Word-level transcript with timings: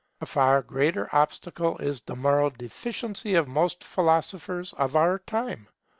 A 0.19 0.25
far 0.25 0.63
greater 0.63 1.13
obstacle 1.15 1.77
is 1.77 2.01
the 2.01 2.15
moral 2.15 2.49
deficiency 2.49 3.35
of 3.35 3.47
most 3.47 3.83
philosophers 3.83 4.73
of 4.73 4.95
our 4.95 5.19
time. 5.19 5.67